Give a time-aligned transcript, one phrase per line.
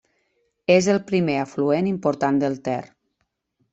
[0.75, 2.81] És el primer afluent important del Ter.